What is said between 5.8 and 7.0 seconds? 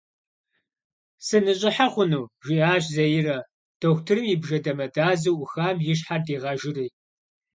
и щхьэр дигъэжыри.